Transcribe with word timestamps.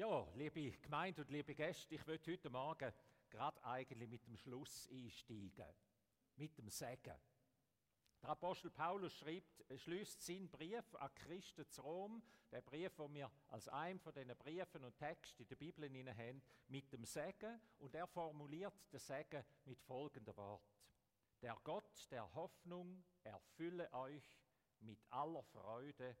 Ja, 0.00 0.26
liebe 0.34 0.70
Gemeinde 0.78 1.20
und 1.20 1.30
liebe 1.30 1.54
Gäste, 1.54 1.94
ich 1.94 2.06
möchte 2.06 2.32
heute 2.32 2.48
Morgen 2.48 2.90
gerade 3.28 3.62
eigentlich 3.62 4.08
mit 4.08 4.26
dem 4.26 4.34
Schluss 4.34 4.88
einsteigen, 4.90 5.66
mit 6.36 6.56
dem 6.56 6.70
Segen. 6.70 7.12
Der 8.22 8.30
Apostel 8.30 8.70
Paulus 8.70 9.12
schreibt, 9.12 9.62
schließt 9.76 10.22
seinen 10.22 10.48
Brief 10.48 10.94
an 10.94 11.14
Christen 11.16 11.68
zu 11.68 11.82
Rom, 11.82 12.22
der 12.50 12.62
Brief, 12.62 12.96
den 12.96 13.12
wir 13.12 13.30
als 13.48 13.68
einen 13.68 14.00
von 14.00 14.14
diesen 14.14 14.34
Briefen 14.38 14.84
und 14.84 14.96
Texten 14.96 15.42
in 15.42 15.48
der 15.48 15.56
Bibel 15.56 16.16
haben, 16.16 16.42
mit 16.68 16.90
dem 16.94 17.04
Segen 17.04 17.60
und 17.76 17.94
er 17.94 18.06
formuliert 18.06 18.72
den 18.90 19.00
Segen 19.00 19.44
mit 19.66 19.82
folgendem 19.82 20.34
Wort. 20.34 20.62
Der 21.42 21.58
Gott 21.62 22.10
der 22.10 22.34
Hoffnung 22.34 23.04
erfülle 23.22 23.92
euch 23.92 24.40
mit 24.78 25.04
aller 25.10 25.42
Freude 25.42 26.16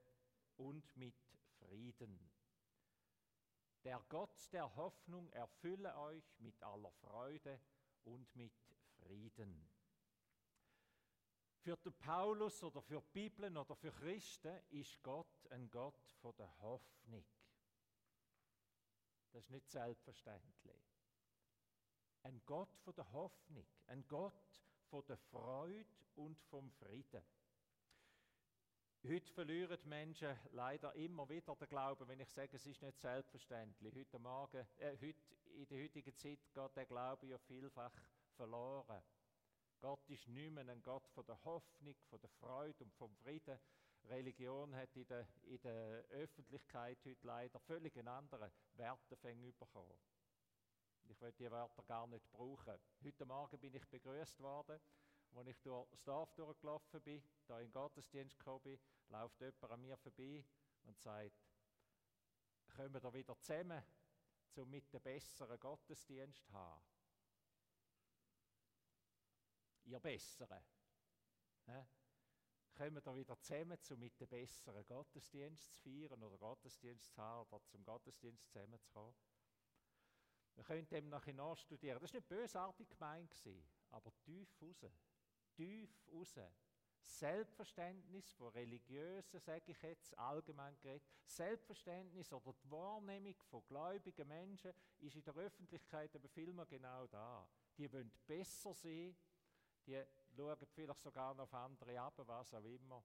und 0.58 0.94
mit 0.98 1.16
Frieden 1.60 2.29
der 3.84 4.00
Gott 4.08 4.52
der 4.52 4.74
Hoffnung 4.76 5.30
erfülle 5.30 5.96
euch 5.96 6.38
mit 6.38 6.62
aller 6.62 6.90
Freude 6.92 7.60
und 8.04 8.34
mit 8.36 8.52
Frieden. 8.98 9.68
Für 11.60 11.76
den 11.76 11.92
Paulus 11.94 12.62
oder 12.62 12.80
für 12.80 13.00
die 13.00 13.28
Bibel 13.28 13.56
oder 13.56 13.74
für 13.76 13.92
Christen 13.92 14.58
ist 14.70 15.02
Gott 15.02 15.46
ein 15.50 15.70
Gott 15.70 16.10
von 16.20 16.34
der 16.36 16.50
Hoffnung. 16.60 17.24
Das 19.32 19.44
ist 19.44 19.50
nicht 19.50 19.70
selbstverständlich. 19.70 20.82
Ein 22.22 22.40
Gott 22.46 22.74
von 22.78 22.94
der 22.94 23.10
Hoffnung, 23.12 23.66
ein 23.86 24.06
Gott 24.08 24.62
von 24.88 25.04
der 25.06 25.16
Freude 25.16 25.86
und 26.16 26.40
vom 26.40 26.70
Frieden. 26.72 27.22
Heute 29.02 29.32
verlieren 29.32 29.78
die 29.82 29.88
Menschen 29.88 30.38
leider 30.52 30.94
immer 30.94 31.26
wieder 31.30 31.56
den 31.56 31.68
Glauben, 31.68 32.06
wenn 32.06 32.20
ich 32.20 32.28
sage, 32.28 32.54
es 32.56 32.66
ist 32.66 32.82
nicht 32.82 33.00
selbstverständlich. 33.00 33.94
Heute 33.94 34.18
Morgen, 34.18 34.66
äh, 34.76 34.94
heute, 35.00 35.18
in 35.54 35.66
der 35.66 35.82
heutigen 35.82 36.14
Zeit 36.14 36.38
geht 36.52 36.76
der 36.76 36.84
Glaube 36.84 37.26
ja 37.26 37.38
vielfach 37.38 37.94
verloren. 38.36 39.02
Gott 39.80 40.06
ist 40.10 40.28
nicht 40.28 40.52
mehr 40.52 40.68
ein 40.68 40.82
Gott 40.82 41.08
von 41.08 41.24
der 41.24 41.42
Hoffnung, 41.44 41.94
von 42.10 42.20
der 42.20 42.28
Freude 42.28 42.84
und 42.84 42.92
vom 42.92 43.16
Frieden. 43.16 43.58
Religion 44.04 44.76
hat 44.76 44.94
in 44.94 45.06
der, 45.06 45.26
in 45.44 45.60
der 45.62 46.04
Öffentlichkeit 46.10 46.98
heute 47.06 47.26
leider 47.26 47.58
völlig 47.58 47.96
einen 47.96 48.08
anderen 48.08 48.50
Wertefäng 48.74 49.54
bekommen. 49.58 49.98
Ich 51.04 51.18
will 51.22 51.32
die 51.32 51.50
Wörter 51.50 51.82
gar 51.84 52.06
nicht 52.06 52.30
brauchen. 52.30 52.78
Heute 53.02 53.24
Morgen 53.24 53.58
bin 53.60 53.74
ich 53.74 53.88
begrüßt 53.88 54.40
worden 54.40 54.78
als 55.34 55.48
ich 55.48 55.60
durch 55.62 55.88
das 55.90 56.02
Dorf 56.04 56.34
durchgelaufen 56.34 57.00
bin, 57.02 57.22
da 57.46 57.58
in 57.60 57.66
den 57.66 57.72
Gottesdienst 57.72 58.38
gekommen 58.38 58.62
bin, 58.62 58.80
läuft 59.08 59.40
jemand 59.40 59.70
an 59.70 59.80
mir 59.80 59.96
vorbei 59.96 60.44
und 60.84 60.98
sagt, 60.98 61.36
können 62.68 62.94
wir 62.94 63.00
da 63.00 63.12
wieder 63.12 63.38
zusammen, 63.38 63.82
um 64.56 64.70
mit 64.70 64.92
dem 64.92 65.02
besseren 65.02 65.58
Gottesdienst 65.58 66.44
zu 66.44 66.52
haben? 66.52 66.82
Ihr 69.84 70.00
Besseren. 70.00 70.62
He? 71.66 71.84
Kommen 72.74 72.94
wir 72.94 73.00
da 73.00 73.14
wieder 73.14 73.38
zusammen, 73.40 73.78
um 73.90 73.98
mit 73.98 74.20
dem 74.20 74.28
besseren 74.28 74.86
Gottesdienst 74.86 75.74
zu 75.74 75.80
feiern 75.82 76.22
oder 76.22 76.38
Gottesdienst 76.38 77.12
zu 77.12 77.22
haben 77.22 77.48
oder 77.50 77.66
zum 77.66 77.84
Gottesdienst 77.84 78.46
zusammenzukommen? 78.46 79.14
Wir 80.54 80.64
können 80.64 80.88
dem 80.88 81.08
nachher 81.08 81.34
nachstudieren. 81.34 82.00
Das 82.00 82.12
war 82.12 82.20
nicht 82.20 82.28
bösartig 82.28 82.88
gemeint, 82.90 83.34
aber 83.90 84.12
tief 84.18 84.48
raus 84.60 84.82
tief 85.60 85.90
raus. 86.10 86.38
Selbstverständnis 87.02 88.30
von 88.32 88.48
religiösen, 88.48 89.40
sage 89.40 89.72
ich 89.72 89.82
jetzt, 89.82 90.16
allgemein 90.16 90.78
geredet, 90.80 91.02
Selbstverständnis 91.26 92.32
oder 92.32 92.52
die 92.52 92.70
Wahrnehmung 92.70 93.34
von 93.42 93.66
gläubigen 93.66 94.28
Menschen 94.28 94.72
ist 94.98 95.16
in 95.16 95.24
der 95.24 95.34
Öffentlichkeit 95.34 96.14
aber 96.14 96.28
vielmehr 96.28 96.66
genau 96.66 97.06
da. 97.08 97.48
Die 97.76 97.92
wollen 97.92 98.12
besser 98.26 98.72
sein, 98.74 99.16
die 99.86 100.02
schauen 100.36 100.56
vielleicht 100.72 101.02
sogar 101.02 101.34
noch 101.34 101.44
auf 101.44 101.54
andere 101.54 102.00
ab, 102.00 102.14
was 102.26 102.54
auch 102.54 102.64
immer. 102.64 103.02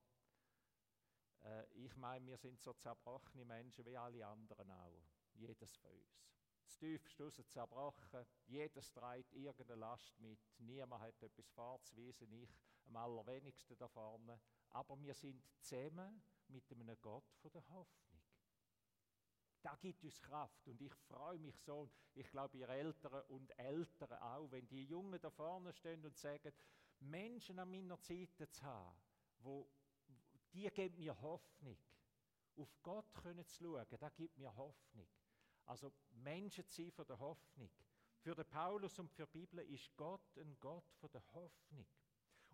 Äh, 1.44 1.66
ich 1.74 1.96
meine, 1.96 2.28
wir 2.28 2.38
sind 2.38 2.62
so 2.62 2.74
zerbrochene 2.74 3.44
Menschen 3.44 3.86
wie 3.86 3.98
alle 3.98 4.26
anderen 4.26 4.70
auch, 4.70 5.10
jedes 5.34 5.76
von 5.78 5.92
uns 5.92 6.26
das 6.66 6.78
tiefste 6.78 7.24
raus 7.24 7.42
zerbrochen. 7.50 8.26
Jedes 8.48 8.92
trägt 8.92 9.34
irgendeine 9.34 9.80
Last 9.80 10.20
mit. 10.20 10.40
Niemand 10.59 11.02
hat 11.03 11.22
etwas 11.22 11.48
vorzuweisen, 11.50 12.31
ich 12.34 12.50
am 12.88 12.96
allerwenigsten 12.98 13.78
da 13.78 13.88
vorne. 13.88 14.40
Aber 14.72 15.00
wir 15.02 15.14
sind 15.14 15.42
zusammen 15.59 16.22
mit 16.48 16.70
einem 16.72 17.00
Gott 17.02 17.31
von 17.42 17.52
der 17.52 17.68
Hoffnung. 17.70 18.22
Da 19.62 19.76
gibt 19.81 20.03
uns 20.03 20.22
Kraft 20.22 20.68
und 20.68 20.80
ich 20.81 20.94
freue 20.94 21.40
mich 21.40 21.59
so. 21.62 21.81
Und 21.81 21.92
ich 22.14 22.30
glaube, 22.30 22.58
ihr 22.58 22.70
Eltern 22.70 23.24
und 23.30 23.50
Eltern 23.58 24.14
auch, 24.20 24.52
wenn 24.52 24.68
die 24.68 24.86
Jungen 24.86 25.20
da 25.20 25.32
vorne 25.32 25.74
stehen 25.74 26.06
und 26.06 26.16
sagen, 26.18 26.53
Menschen 27.00 27.58
an 27.58 27.70
meiner 27.70 27.97
Seite 27.97 28.50
zu 28.50 28.64
haben, 28.64 28.96
wo, 29.40 29.68
die 30.53 30.70
geben 30.70 30.97
mir 30.97 31.20
Hoffnung. 31.20 31.78
Auf 32.58 32.78
Gott 32.84 33.12
können 33.16 33.46
zu 33.47 33.64
schauen, 33.64 33.86
das 33.90 34.16
gibt 34.16 34.38
mir 34.38 34.56
Hoffnung. 34.56 35.08
Also 35.66 35.92
Menschen 36.12 36.68
zu 36.68 36.81
sein 36.81 36.92
von 36.92 37.06
der 37.06 37.20
Hoffnung. 37.20 37.70
Für 38.20 38.36
den 38.36 38.46
Paulus 38.46 38.98
und 39.00 39.12
für 39.12 39.26
die 39.28 39.40
Bibel 39.40 39.59
ist 39.59 39.96
Gott 39.96 40.38
ein 40.38 40.58
Gott 40.59 40.92
von 41.00 41.12
der 41.12 41.24
Hoffnung. 41.34 41.86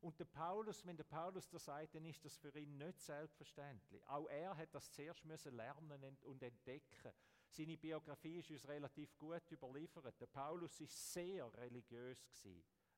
Und 0.02 0.20
der 0.20 0.26
Paulus, 0.26 0.84
wenn 0.86 0.98
der 0.98 1.04
Paulus 1.04 1.48
das 1.48 1.66
sagt, 1.66 1.94
dann 1.94 2.06
ist 2.06 2.26
das 2.26 2.36
für 2.36 2.58
ihn 2.58 2.78
nicht 2.78 3.00
selbstverständlich. 3.00 4.06
Auch 4.08 4.28
er 4.28 4.58
hat 4.58 4.74
das 4.74 4.92
zuerst 4.92 5.24
müssen 5.26 5.56
lernen 5.56 6.18
und 6.24 6.42
entdecken. 6.42 7.14
Seine 7.48 7.78
Biografie 7.78 8.40
ist 8.40 8.50
uns 8.50 8.68
relativ 8.68 9.16
gut 9.18 9.44
überliefert. 9.52 10.20
Der 10.20 10.26
Paulus 10.26 10.80
ist 10.82 11.14
sehr 11.14 11.54
religiös 11.56 12.18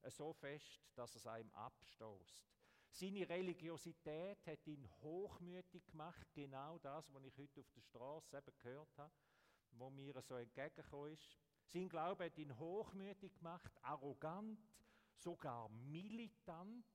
so 0.08 0.34
fest, 0.34 0.82
dass 0.96 1.16
es 1.16 1.28
einem 1.28 1.52
abstoßt. 1.54 2.48
Seine 2.90 3.28
Religiosität 3.28 4.46
hat 4.46 4.68
ihn 4.68 4.88
hochmütig 5.02 5.86
gemacht, 5.88 6.28
genau 6.34 6.78
das, 6.80 7.12
was 7.14 7.24
ich 7.26 7.38
heute 7.38 7.62
auf 7.62 7.72
der 7.72 7.82
Straße 7.82 8.38
eben 8.38 8.56
gehört 8.56 8.98
habe 8.98 9.12
wo 9.78 9.90
mir 9.90 10.22
so 10.22 10.36
entgegengekommen 10.36 11.14
ist. 11.14 11.38
Sein 11.68 11.90
Glaube 11.90 12.26
hat 12.26 12.38
ihn 12.38 12.58
hochmütig 12.58 13.34
gemacht, 13.36 13.72
arrogant, 13.82 14.60
sogar 15.16 15.70
militant. 15.70 16.86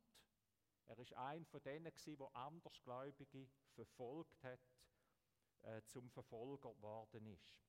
Er 0.87 0.99
ist 0.99 1.13
ein 1.15 1.45
von 1.45 1.63
denen, 1.63 1.93
der 2.07 2.37
Andersgläubige 2.37 3.49
verfolgt 3.75 4.43
hat, 4.43 4.61
äh, 5.63 5.83
zum 5.87 6.11
Verfolger 6.11 6.73
geworden 6.75 7.27
ist. 7.27 7.61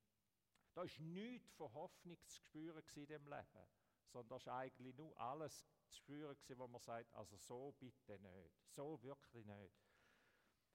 Da 0.73 0.83
ist 0.83 0.99
nichts 0.99 1.51
von 1.53 1.73
Hoffnung 1.73 2.17
zu 2.27 2.37
spüren 2.37 2.83
in 2.95 3.05
diesem 3.05 3.27
Leben, 3.27 3.67
sondern 4.07 4.29
da 4.29 4.37
ist 4.37 4.47
eigentlich 4.47 4.95
nur 4.95 5.19
alles 5.19 5.65
zu 5.87 5.97
spüren, 5.97 6.37
wo 6.55 6.67
man 6.67 6.81
sagt, 6.81 7.13
also 7.13 7.35
so 7.35 7.73
bitte 7.79 8.19
nicht, 8.19 8.63
so 8.67 9.01
wirklich 9.01 9.45
nicht. 9.45 9.88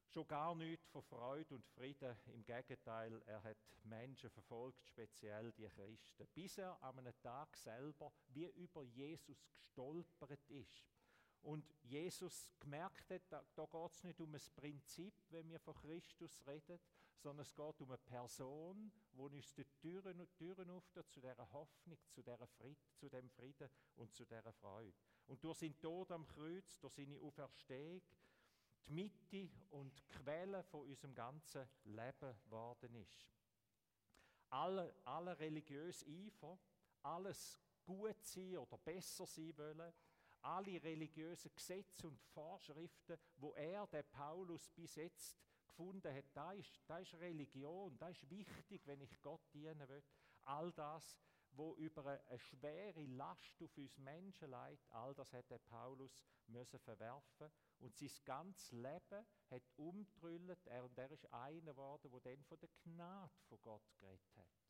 Schon 0.08 0.26
gar 0.28 0.54
nichts 0.54 0.88
von 0.88 1.02
Freude 1.02 1.54
und 1.54 1.66
Frieden. 1.66 2.16
Im 2.26 2.44
Gegenteil, 2.44 3.20
er 3.26 3.42
hat 3.42 3.56
Menschen 3.84 4.30
verfolgt, 4.30 4.86
speziell 4.86 5.52
die 5.52 5.68
Christen, 5.68 6.26
bis 6.34 6.58
er 6.58 6.80
an 6.82 6.98
einem 6.98 7.18
Tag 7.20 7.56
selber 7.56 8.12
wie 8.28 8.46
über 8.50 8.82
Jesus 8.82 9.44
gestolpert 9.56 10.44
ist. 10.48 10.86
Und 11.42 11.74
Jesus 11.82 12.50
gemerkt 12.58 13.10
hat, 13.10 13.22
da, 13.28 13.44
da 13.54 13.66
geht 13.66 13.92
es 13.92 14.04
nicht 14.04 14.20
um 14.20 14.34
ein 14.34 14.40
Prinzip, 14.56 15.14
wenn 15.28 15.50
wir 15.50 15.60
von 15.60 15.74
Christus 15.74 16.46
reden, 16.46 16.80
sondern 17.18 17.42
es 17.42 17.54
geht 17.54 17.80
um 17.80 17.90
eine 17.90 17.98
Person, 17.98 18.92
die 19.12 19.18
uns 19.18 19.54
die 19.54 19.64
Türen 19.80 20.26
Türen 20.34 20.70
öffnet 20.70 21.10
zu 21.10 21.20
dieser 21.20 21.52
Hoffnung, 21.52 21.98
zu, 22.10 22.22
dieser 22.22 22.46
Fried, 22.46 22.78
zu 22.94 23.08
dem 23.08 23.28
Frieden 23.30 23.68
und 23.96 24.14
zu 24.14 24.24
dieser 24.24 24.52
Freude. 24.52 24.94
Und 25.26 25.42
durch 25.44 25.58
seinen 25.58 25.78
Tod 25.80 26.10
am 26.12 26.26
Kreuz, 26.26 26.78
durch 26.80 26.94
seine 26.94 27.18
Auferstehung, 27.18 28.02
die 28.86 28.92
Mitte 28.92 29.50
und 29.70 29.96
die 29.96 30.06
Quelle 30.08 30.62
von 30.64 30.80
unserem 30.82 31.14
ganzen 31.14 31.68
Leben 31.84 32.38
geworden 32.44 32.94
ist. 32.96 33.26
Alle, 34.50 34.94
alle 35.04 35.38
religiös 35.38 36.04
Eifer, 36.06 36.58
alles 37.02 37.58
gut 37.84 38.22
sein 38.22 38.58
oder 38.58 38.78
besser 38.78 39.26
sein 39.26 39.56
wollen, 39.56 39.92
alle 40.42 40.82
religiösen 40.82 41.50
Gesetze 41.54 42.06
und 42.06 42.20
Vorschriften, 42.20 43.18
wo 43.36 43.54
er, 43.54 43.86
der 43.86 44.02
Paulus, 44.02 44.68
bis 44.70 44.94
jetzt 44.96 45.38
gefunden 45.66 46.14
hat, 46.14 46.24
da 46.34 46.52
ist, 46.52 46.78
ist 47.00 47.14
Religion, 47.14 47.96
da 47.98 48.08
ist 48.08 48.28
wichtig, 48.30 48.86
wenn 48.86 49.00
ich 49.00 49.20
Gott 49.22 49.42
dienen 49.52 49.88
will. 49.88 50.02
All 50.44 50.70
das, 50.72 51.18
wo 51.56 51.74
über 51.76 52.04
eine 52.06 52.38
schwere 52.38 53.04
Last 53.06 53.62
auf 53.62 53.76
uns 53.76 53.98
Menschen 53.98 54.50
leidet, 54.50 54.84
all 54.90 55.14
das 55.14 55.32
hat 55.32 55.50
der 55.50 55.58
Paulus 55.58 56.22
müssen 56.46 56.78
verwerfen 56.80 57.50
und 57.78 57.96
sein 57.96 58.10
ganzes 58.24 58.72
Leben 58.72 59.26
hat 59.50 59.62
umtrüllt. 59.76 60.66
Er, 60.66 60.84
und 60.84 60.98
er 60.98 61.10
ist 61.10 61.32
einer 61.32 61.72
geworden, 61.72 62.10
der 62.10 62.20
dann 62.20 62.44
von 62.44 62.58
der 62.58 62.70
Gnade 62.82 63.32
von 63.48 63.60
Gott 63.62 63.88
geredet 63.98 64.36
hat. 64.36 64.64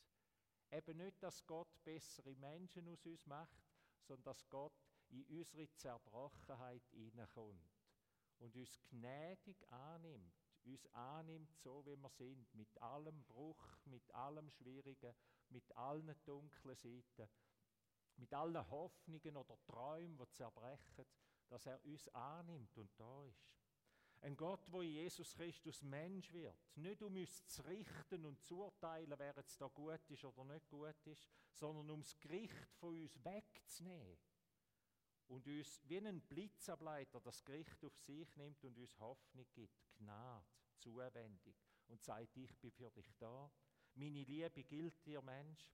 Eben 0.70 0.98
nicht, 0.98 1.22
dass 1.22 1.46
Gott 1.46 1.68
bessere 1.84 2.34
Menschen 2.36 2.88
aus 2.88 3.06
uns 3.06 3.26
macht, 3.26 3.62
sondern 4.02 4.24
dass 4.24 4.48
Gott 4.48 4.72
in 5.08 5.24
unsere 5.26 5.70
Zerbrochenheit 5.72 6.82
hineinkommt 6.90 7.74
und 8.38 8.56
uns 8.56 8.80
gnädig 8.90 9.70
annimmt, 9.70 10.34
uns 10.64 10.86
annimmt, 10.92 11.54
so 11.56 11.84
wie 11.86 11.96
wir 11.96 12.10
sind, 12.10 12.52
mit 12.54 12.76
allem 12.80 13.22
Bruch, 13.24 13.64
mit 13.84 14.12
allem 14.14 14.50
Schwierigen, 14.50 15.14
mit 15.50 15.74
allen 15.76 16.14
dunklen 16.24 16.76
Seiten, 16.76 17.28
mit 18.16 18.32
allen 18.32 18.70
Hoffnungen 18.70 19.36
oder 19.36 19.58
Träumen, 19.64 20.16
die 20.16 20.30
zerbrechen, 20.30 21.06
dass 21.48 21.66
er 21.66 21.84
uns 21.84 22.08
annimmt 22.08 22.76
und 22.78 22.90
da 22.98 23.24
ist. 23.24 23.54
Ein 24.20 24.36
Gott, 24.36 24.72
wo 24.72 24.80
in 24.80 24.92
Jesus 24.92 25.34
Christus 25.34 25.82
Mensch 25.82 26.32
wird. 26.32 26.56
Nicht 26.76 27.02
um 27.02 27.14
uns 27.14 27.46
zu 27.46 27.60
richten 27.62 28.24
und 28.24 28.42
zu 28.42 28.58
urteilen, 28.62 29.12
wer 29.18 29.34
jetzt 29.36 29.60
da 29.60 29.66
gut 29.66 30.00
ist 30.08 30.24
oder 30.24 30.44
nicht 30.44 30.66
gut 30.68 31.06
ist, 31.06 31.28
sondern 31.52 31.90
um 31.90 32.00
das 32.00 32.18
Gericht 32.18 32.72
von 32.76 32.98
uns 32.98 33.22
wegzunehmen. 33.22 34.18
Und 35.26 35.46
uns 35.46 35.80
wie 35.84 35.98
ein 35.98 36.22
Blitzableiter 36.22 37.20
das 37.20 37.44
Gericht 37.44 37.84
auf 37.84 37.98
sich 37.98 38.34
nimmt 38.36 38.64
und 38.64 38.78
uns 38.78 38.98
Hoffnung 38.98 39.46
gibt, 39.52 39.94
Gnade, 39.94 40.46
Zuwendung 40.78 41.54
und 41.88 42.02
sagt, 42.02 42.36
ich 42.36 42.56
bin 42.56 42.70
für 42.70 42.90
dich 42.90 43.12
da. 43.18 43.50
Meine 43.94 44.24
Liebe 44.24 44.64
gilt 44.64 45.04
dir, 45.06 45.22
Mensch. 45.22 45.72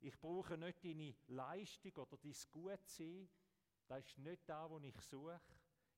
Ich 0.00 0.18
brauche 0.18 0.56
nicht 0.58 0.84
deine 0.84 1.14
Leistung 1.28 1.92
oder 1.96 2.18
dein 2.18 2.34
Gutsein. 2.50 3.28
Das 3.86 4.04
ist 4.04 4.18
nicht 4.18 4.42
da, 4.46 4.68
wo 4.68 4.78
ich 4.78 5.00
suche. 5.00 5.40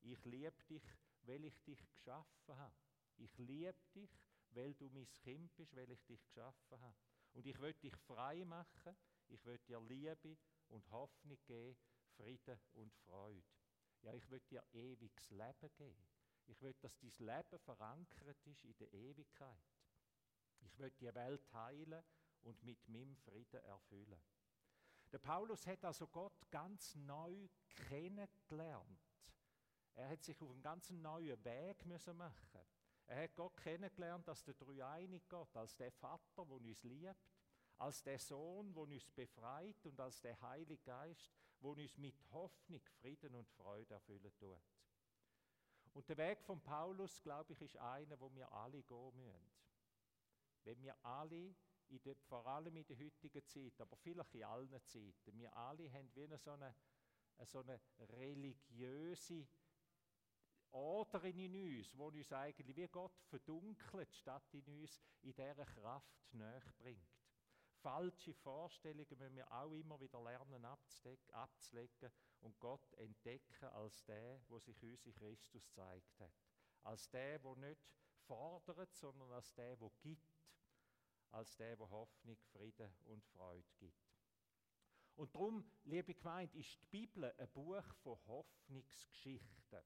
Ich 0.03 0.25
liebe 0.25 0.63
dich 0.69 0.83
weil 1.27 1.45
ich 1.45 1.61
dich 1.63 1.79
geschaffen 1.91 2.57
habe. 2.57 2.75
Ich 3.17 3.37
liebe 3.39 3.75
dich, 3.95 4.11
weil 4.51 4.75
du 4.75 4.89
mein 4.91 5.11
Kind 5.13 5.55
bist, 5.57 5.75
weil 5.75 5.91
ich 5.91 6.03
dich 6.05 6.23
geschaffen 6.25 6.81
habe. 6.81 6.97
Und 7.35 7.47
ich 7.47 7.59
will 7.61 7.75
dich 7.75 7.95
frei 7.97 8.45
machen, 8.45 8.97
ich 9.29 9.45
will 9.45 9.59
dir 9.59 9.81
Liebe 9.81 10.37
und 10.69 10.91
Hoffnung 10.91 11.39
geben, 11.47 11.77
Frieden 12.17 12.59
und 12.75 12.95
Freude. 12.95 13.45
Ja, 14.03 14.13
ich 14.15 14.29
will 14.31 14.41
dir 14.41 14.65
ewiges 14.73 15.31
Leben 15.31 15.71
geben. 15.77 16.07
Ich 16.47 16.61
will, 16.63 16.75
dass 16.81 16.97
dein 16.99 17.13
Leben 17.19 17.59
verankert 17.59 18.47
ist 18.47 18.65
in 18.65 18.77
der 18.77 18.93
Ewigkeit. 18.93 19.76
Ich 20.67 20.79
will 20.79 20.91
die 20.91 21.15
Welt 21.15 21.53
heilen 21.53 22.03
und 22.43 22.63
mit 22.63 22.89
meinem 22.89 23.17
Frieden 23.17 23.63
erfüllen. 23.65 24.21
Der 25.13 25.19
Paulus 25.19 25.67
hat 25.67 25.85
also 25.85 26.09
Gott 26.09 26.51
ganz 26.51 26.95
neu 26.97 27.49
kennengelernt. 27.89 29.01
Er 29.95 30.09
hat 30.11 30.23
sich 30.23 30.41
auf 30.43 30.51
einen 30.51 30.63
ganz 30.63 30.91
neuen 30.91 31.43
Weg 31.45 31.87
müssen 31.87 32.17
machen. 32.17 32.61
Er 33.07 33.23
hat 33.23 33.37
Gott 33.37 33.57
kennengelernt 33.57 34.29
als 34.29 34.43
der 34.45 34.55
dreieinige 34.55 35.25
Gott, 35.29 35.57
als 35.57 35.77
der 35.77 35.93
Vater, 35.93 36.45
der 36.45 36.57
uns 36.57 36.83
liebt, 36.83 37.15
als 37.79 38.03
der 38.03 38.19
Sohn, 38.19 38.75
der 38.75 38.83
uns 38.83 39.09
befreit 39.11 39.87
und 39.87 39.99
als 40.01 40.21
der 40.21 40.41
Heilige 40.43 40.83
Geist, 40.83 41.33
der 41.63 41.71
uns 41.71 41.97
mit 41.97 42.21
Hoffnung, 42.33 42.83
Frieden 43.01 43.35
und 43.35 43.49
Freude 43.51 43.95
erfüllen 43.95 44.35
tut. 44.37 44.61
Und 45.95 46.09
der 46.09 46.17
Weg 46.19 46.43
von 46.43 46.61
Paulus, 46.61 47.23
glaube 47.23 47.53
ich, 47.53 47.61
ist 47.63 47.77
einer, 47.79 48.21
wo 48.21 48.35
wir 48.35 48.53
alle 48.53 48.83
gehen 48.83 49.17
müssen. 49.17 49.51
Wenn 50.67 50.83
wir 50.83 50.97
alle, 51.05 51.55
in 51.89 52.03
der, 52.03 52.17
vor 52.17 52.45
allem 52.47 52.77
in 52.77 52.87
der 52.87 52.99
heutigen 52.99 53.47
Zeit, 53.47 53.81
aber 53.81 53.97
vielleicht 53.97 54.35
in 54.35 54.43
allen 54.43 54.85
Zeiten, 54.85 55.39
wir 55.39 55.57
alle 55.57 55.91
haben 55.93 56.11
wie 56.15 56.37
so 56.37 56.51
eine, 56.51 56.75
so 57.45 57.61
eine 57.61 57.81
religiöse 57.99 59.47
oder 60.73 61.23
in 61.25 61.55
uns, 61.55 61.97
wo 61.97 62.09
uns 62.09 62.33
eigentlich 62.33 62.77
wie 62.77 62.89
Gott 62.89 63.17
verdunkelt, 63.29 64.13
statt 64.13 64.53
in 64.55 64.81
uns 64.81 65.01
in 65.23 65.35
dieser 65.35 65.65
Kraft 65.65 66.35
näher 66.35 66.75
bringt. 66.79 67.17
Falsche 67.77 68.35
Vorstellungen 68.35 69.19
müssen 69.19 69.37
wir 69.37 69.53
auch 69.53 69.71
immer 69.71 70.01
wieder 70.01 70.21
lernen 70.21 70.65
abzulegen 70.65 72.11
und 72.41 72.59
Gott 72.59 72.93
entdecken 72.95 73.67
als 73.67 74.05
der, 74.05 74.41
wo 74.49 74.59
sich 74.59 74.83
uns 74.83 75.07
in 75.07 75.15
Christus 75.15 75.71
gezeigt 75.71 76.19
hat. 76.19 76.35
Als 76.83 77.09
der, 77.11 77.41
wo 77.45 77.55
nicht 77.55 77.87
fordert, 78.27 78.93
sondern 78.97 79.31
als 79.33 79.55
der, 79.55 79.79
wo 79.81 79.93
gibt. 80.01 80.36
Als 81.37 81.55
der, 81.57 81.79
wo 81.79 81.91
Hoffnung, 81.91 82.39
Frieden 82.51 82.91
und 83.05 83.23
Freude 83.27 83.69
gibt. 83.77 84.09
Und 85.17 85.35
darum, 85.35 85.71
liebe 85.85 86.15
Gemeinde, 86.15 86.57
ist 86.57 86.81
die 86.81 86.87
Bibel 86.87 87.31
ein 87.37 87.49
Buch 87.51 87.85
von 87.97 88.19
Hoffnungsgeschichten. 88.27 89.83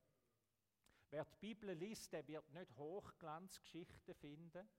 Wer 1.11 1.25
die 1.25 1.37
Bibel 1.41 1.73
liest, 1.73 2.13
der 2.13 2.29
wird 2.29 2.49
nicht 2.53 2.77
Hochglanzgeschichten 2.77 4.15
finden, 4.15 4.71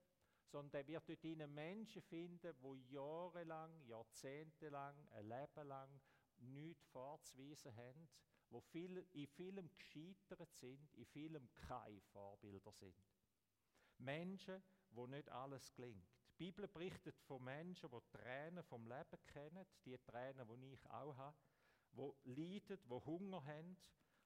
sondern 0.46 0.70
der 0.70 0.86
wird 0.86 1.06
dort 1.10 1.24
ihnen 1.24 1.52
Menschen 1.52 2.00
finden, 2.00 2.56
die 2.62 2.90
jahrelang, 2.90 3.84
jahrzehntelang, 3.84 4.96
ein 5.10 5.28
Leben 5.28 5.68
lang 5.68 6.00
nichts 6.38 6.86
vorzuweisen 6.86 7.76
haben, 7.76 8.08
die 8.50 8.60
viel, 8.62 9.06
in 9.12 9.26
vielem 9.26 9.70
gescheitert 9.74 10.54
sind, 10.54 10.94
in 10.94 11.04
vielem 11.04 11.52
keine 11.52 12.00
Vorbilder 12.00 12.72
sind. 12.72 12.96
Menschen, 13.98 14.62
wo 14.88 15.06
nicht 15.06 15.28
alles 15.28 15.70
gelingt. 15.74 16.21
Die 16.42 16.50
Bibel 16.50 16.66
berichtet 16.66 17.20
von 17.20 17.44
Menschen, 17.44 17.88
die 17.88 18.18
Tränen 18.18 18.64
vom 18.64 18.84
Leben 18.88 19.26
kennen, 19.28 19.64
die 19.84 19.96
Tränen, 19.98 20.44
die 20.48 20.72
ich 20.72 20.90
auch 20.90 21.16
habe, 21.16 21.36
die 21.92 22.30
leiden, 22.32 22.80
die 22.84 23.06
Hunger 23.06 23.44
haben, 23.44 23.76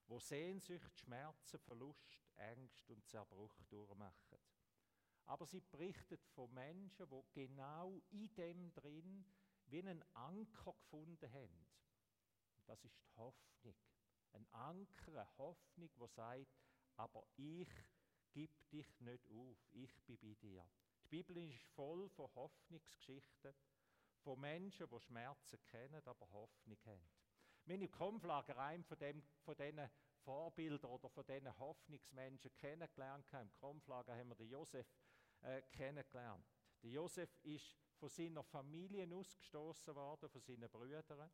wo 0.06 0.18
Sehnsucht, 0.18 0.98
Schmerzen, 0.98 1.58
Verlust, 1.58 2.18
Ängste 2.36 2.94
und 2.94 3.06
Zerbruch 3.06 3.54
durchmachen. 3.68 4.38
Aber 5.26 5.44
sie 5.44 5.60
berichtet 5.60 6.24
von 6.28 6.50
Menschen, 6.54 7.06
die 7.06 7.22
genau 7.34 8.00
in 8.08 8.34
dem 8.34 8.72
drin 8.72 9.26
wie 9.66 9.80
einen 9.80 10.02
Anker 10.14 10.72
gefunden 10.72 11.30
haben. 11.30 11.66
Das 12.64 12.82
ist 12.82 12.98
die 12.98 13.16
Hoffnung. 13.16 13.76
Ein 14.32 14.46
Anker, 14.52 15.12
eine 15.12 15.36
Hoffnung, 15.36 15.90
die 15.94 16.08
sagt, 16.08 16.56
aber 16.96 17.26
ich 17.36 17.68
gib 18.32 18.70
dich 18.70 19.00
nicht 19.00 19.28
auf, 19.28 19.58
ich 19.72 19.94
bin 20.06 20.18
bei 20.18 20.34
dir. 20.40 20.66
Die 21.06 21.22
Bibel 21.22 21.36
ist 21.36 21.62
voll 21.76 22.08
von 22.08 22.28
Hoffnungsgeschichten, 22.34 23.54
von 24.24 24.40
Menschen, 24.40 24.88
die 24.88 25.00
Schmerzen 25.00 25.56
kennen, 25.62 26.02
aber 26.04 26.28
Hoffnung 26.32 26.78
haben. 26.84 27.08
Haben 27.68 27.80
im 27.80 27.90
Konflager 27.92 28.58
einen 28.58 28.82
von, 28.82 28.98
dem, 28.98 29.22
von 29.44 29.54
diesen 29.54 29.88
Vorbildern 30.24 30.90
oder 30.90 31.08
von 31.08 31.24
diesen 31.24 31.56
Hoffnungsmenschen 31.60 32.52
kennengelernt. 32.56 33.24
Im 33.34 33.54
Konflager 33.54 34.16
haben 34.16 34.30
wir 34.30 34.34
den 34.34 34.48
Josef 34.48 34.92
äh, 35.42 35.62
kennengelernt. 35.70 36.44
Der 36.82 36.90
Josef 36.90 37.38
ist 37.44 37.76
von 37.94 38.08
seiner 38.08 38.42
Familie 38.42 39.08
ausgestoßen 39.14 39.94
worden, 39.94 40.28
von 40.28 40.40
seinen 40.40 40.68
Brüdern. 40.68 41.30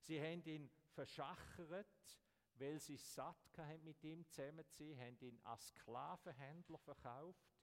Sie 0.00 0.20
haben 0.20 0.44
ihn 0.44 0.70
verschachert, 0.90 2.20
weil 2.56 2.78
sie 2.78 2.98
satt 2.98 3.56
hatten, 3.56 3.84
mit 3.84 4.04
ihm 4.04 4.28
zusammen 4.28 4.68
zu 4.68 4.84
sein, 4.84 5.00
haben 5.00 5.18
ihn 5.20 5.40
als 5.44 5.68
Sklavenhändler 5.68 6.78
verkauft. 6.78 7.57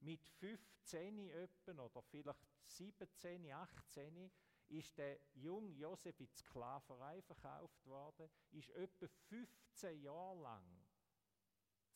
Mit 0.00 0.26
15 0.28 1.30
öppen 1.30 1.80
oder 1.80 2.02
vielleicht 2.02 2.46
17, 2.66 3.50
18 3.50 4.30
ist 4.68 4.98
der 4.98 5.18
junge 5.34 5.70
Josef 5.72 6.18
in 6.20 6.26
die 6.26 6.36
Sklaverei 6.36 7.22
verkauft 7.22 7.86
worden, 7.86 8.28
ist 8.50 8.70
etwa 8.70 9.06
15 9.28 10.02
Jahre 10.02 10.42
lang 10.42 10.86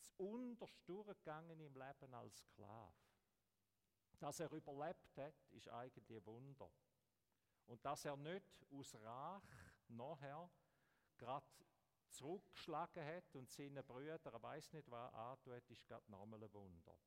das 0.01 0.13
unterst 0.17 0.89
durchgegangen 0.89 1.59
im 1.59 1.75
Leben 1.75 2.13
als 2.13 2.39
Sklave. 2.39 2.93
Dass 4.19 4.39
er 4.39 4.51
überlebt 4.51 5.17
hat, 5.17 5.35
ist 5.51 5.69
eigentlich 5.69 6.09
ein 6.09 6.25
Wunder. 6.25 6.71
Und 7.67 7.85
dass 7.85 8.05
er 8.05 8.17
nicht 8.17 8.65
aus 8.71 8.95
Rach 8.95 9.43
nachher 9.87 10.49
gerade 11.17 11.45
zurückgeschlagen 12.09 13.05
hat 13.05 13.35
und 13.35 13.49
seinen 13.49 13.85
Brüdern, 13.85 14.19
er 14.23 14.41
weiß 14.41 14.73
nicht, 14.73 14.89
was 14.89 15.13
antut, 15.13 15.69
ist 15.69 15.85
gerade 15.85 16.09
nochmal 16.11 16.43
ein 16.43 16.53
Wunder. 16.53 16.97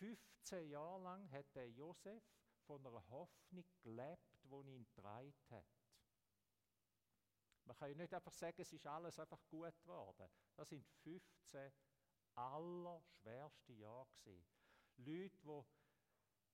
15 0.00 0.70
Jahre 0.70 1.02
lang 1.02 1.30
hat 1.30 1.54
der 1.54 1.68
Josef 1.70 2.24
von 2.66 2.84
einer 2.86 3.06
Hoffnung 3.10 3.66
gelebt, 3.82 4.40
die 4.42 4.70
ihn 4.70 4.86
getragen 4.86 5.34
hat. 5.50 5.66
Man 7.66 7.76
kann 7.76 7.90
ja 7.90 7.96
nicht 7.96 8.14
einfach 8.14 8.32
sagen, 8.32 8.62
es 8.62 8.72
ist 8.72 8.86
alles 8.86 9.18
einfach 9.18 9.46
gut 9.48 9.78
geworden. 9.82 10.26
Das 10.56 10.70
sind 10.70 10.86
15 11.02 11.70
allerschwerste 12.34 13.74
Jahre 13.74 14.08
gewesen. 14.24 14.46
Leute, 14.96 15.38
die 15.42 15.62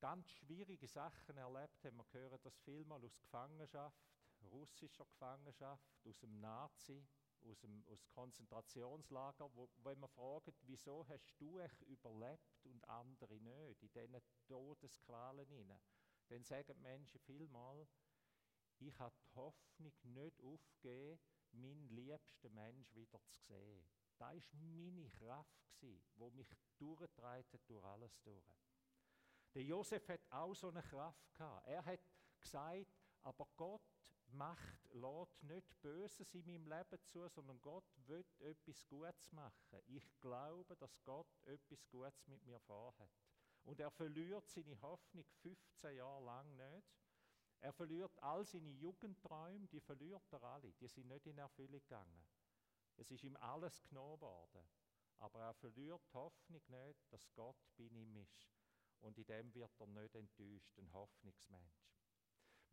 ganz 0.00 0.28
schwierige 0.28 0.88
Sachen 0.88 1.36
erlebt 1.36 1.84
haben. 1.84 1.98
Wir 1.98 2.20
hören 2.20 2.40
das 2.42 2.58
vielmal 2.58 3.02
aus 3.04 3.20
Gefangenschaft, 3.20 4.04
russischer 4.40 5.06
Gefangenschaft, 5.06 5.86
aus 6.04 6.18
dem 6.18 6.40
Nazi, 6.40 7.06
aus 7.44 7.60
dem 7.60 7.84
aus 7.88 8.08
Konzentrationslager, 8.08 9.48
wo, 9.54 9.70
wenn 9.84 10.00
man 10.00 10.10
fragt, 10.10 10.60
wieso 10.62 11.06
hast 11.06 11.32
du 11.38 11.60
es 11.60 11.80
überlebt 11.82 12.55
andere 12.88 13.40
nicht, 13.40 13.82
in 13.82 13.92
diesen 13.92 14.20
Todesqualen 14.46 15.48
hinein 15.48 15.80
dann 16.28 16.44
sagen 16.44 16.74
die 16.74 16.82
Menschen 16.82 17.20
vielmal, 17.20 17.86
ich 18.78 18.98
habe 18.98 19.14
die 19.24 19.34
Hoffnung 19.34 19.92
nicht 20.02 20.42
aufgegeben, 20.42 21.20
meinen 21.52 21.88
liebsten 21.88 22.52
Mensch 22.54 22.94
wieder 22.94 23.20
zu 23.28 23.40
sehen. 23.40 23.88
Das 24.18 24.20
war 24.20 24.60
meine 24.60 25.08
Kraft, 25.10 25.56
die 25.80 26.00
mich 26.32 26.48
durchgetragen 26.78 27.44
hat 27.52 27.70
durch 27.70 27.84
alles 27.84 28.20
durch. 28.22 28.44
Der 29.54 29.62
Josef 29.62 30.06
hat 30.08 30.20
auch 30.30 30.54
so 30.54 30.68
eine 30.68 30.82
Kraft 30.82 31.32
gehabt. 31.32 31.66
Er 31.66 31.84
hat 31.84 32.00
gesagt, 32.40 32.86
aber 33.22 33.46
Gott 33.56 33.82
macht, 34.32 34.84
lädt 34.92 35.42
nicht 35.42 35.80
Böses 35.80 36.34
in 36.34 36.44
meinem 36.46 36.66
Leben 36.66 37.00
zu, 37.04 37.28
sondern 37.28 37.60
Gott 37.60 37.84
will 38.06 38.24
etwas 38.38 38.86
Gutes 38.86 39.32
machen. 39.32 39.80
Ich 39.86 40.20
glaube, 40.20 40.76
dass 40.76 41.02
Gott 41.04 41.28
etwas 41.44 41.86
Gutes 41.88 42.26
mit 42.26 42.44
mir 42.44 42.58
vorhat. 42.60 43.10
Und 43.64 43.80
er 43.80 43.90
verliert 43.90 44.48
seine 44.48 44.80
Hoffnung 44.80 45.24
15 45.42 45.96
Jahre 45.96 46.24
lang 46.24 46.56
nicht. 46.56 46.88
Er 47.60 47.72
verliert 47.72 48.16
all 48.22 48.44
seine 48.44 48.70
Jugendträume, 48.70 49.66
die 49.68 49.80
verliert 49.80 50.22
er 50.30 50.42
alle, 50.42 50.72
die 50.74 50.88
sind 50.88 51.08
nicht 51.08 51.26
in 51.26 51.38
Erfüllung 51.38 51.80
gegangen. 51.80 52.26
Es 52.96 53.10
ist 53.10 53.24
ihm 53.24 53.36
alles 53.36 53.82
genommen 53.82 54.20
worden. 54.20 54.68
Aber 55.18 55.40
er 55.40 55.54
verliert 55.54 56.02
die 56.08 56.14
Hoffnung 56.14 56.62
nicht, 56.68 57.12
dass 57.12 57.32
Gott 57.34 57.56
bei 57.76 57.84
ihm 57.84 58.16
ist. 58.16 58.46
Und 59.00 59.18
in 59.18 59.26
dem 59.26 59.54
wird 59.54 59.80
er 59.80 59.86
nicht 59.86 60.14
enttäuscht, 60.14 60.78
ein 60.78 60.92
Hoffnungsmensch. 60.92 61.95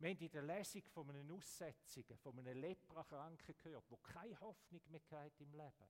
Wir 0.04 0.10
haben 0.10 0.20
in 0.20 0.30
der 0.32 0.42
Lesung 0.42 0.82
von 0.88 1.08
einem 1.08 1.30
Aussätzigen, 1.30 2.18
von 2.18 2.38
einem 2.38 2.60
Leprakranken 2.60 3.56
gehört, 3.56 3.90
wo 3.90 3.96
keine 3.96 4.38
Hoffnung 4.38 4.82
mehr 4.90 5.00
hat 5.10 5.40
im 5.40 5.50
Leben. 5.54 5.88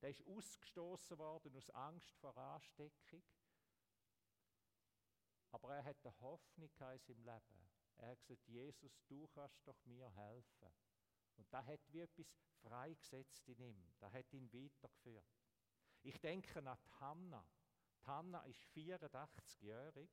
Der 0.00 0.08
ist 0.08 0.26
ausgestoßen 0.26 1.18
worden 1.18 1.54
aus 1.54 1.68
Angst 1.68 2.16
vor 2.16 2.34
Ansteckung. 2.34 3.22
Aber 5.50 5.76
er 5.76 5.84
hat 5.84 5.98
eine 6.02 6.18
Hoffnung 6.22 6.70
in 6.70 6.74
seinem 6.74 7.24
Leben. 7.24 7.68
Er 7.98 8.12
hat 8.12 8.22
gesagt, 8.22 8.48
Jesus, 8.48 8.98
du 9.06 9.26
kannst 9.26 9.68
doch 9.68 9.84
mir 9.84 10.08
helfen. 10.16 10.72
Und 11.36 11.52
da 11.52 11.62
hat 11.62 11.80
wie 11.92 12.00
etwas 12.00 12.34
freigesetzt 12.62 13.46
in 13.48 13.60
ihm. 13.60 13.92
Da 13.98 14.10
hat 14.10 14.32
ihn 14.32 14.50
weitergeführt. 14.50 15.28
Ich 16.00 16.18
denke 16.20 16.58
an 16.66 16.78
die 16.82 17.00
Hanna. 17.00 17.46
Die 18.00 18.06
Hanna 18.06 18.40
ist 18.44 18.64
84-jährig. 18.74 20.10